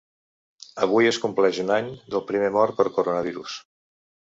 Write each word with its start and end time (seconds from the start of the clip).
Avui 0.85 1.09
es 1.09 1.19
compleix 1.25 1.59
un 1.65 1.69
any 1.77 1.93
del 2.15 2.25
primer 2.33 2.51
mort 2.59 2.81
per 2.83 2.89
coronavirus. 2.99 3.63